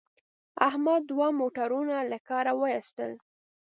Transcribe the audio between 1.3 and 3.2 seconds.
موټرونه له کاره و ایستل.